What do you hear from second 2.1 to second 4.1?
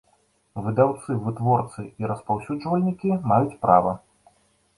распаўсюджвальнiкi маюць права.